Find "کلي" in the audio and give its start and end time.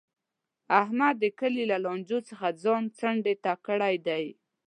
1.39-1.63